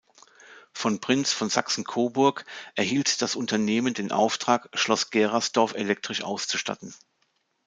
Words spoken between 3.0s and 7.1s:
das Unternehmen den Auftrag, Schloss Gerasdorf elektrisch auszustatten.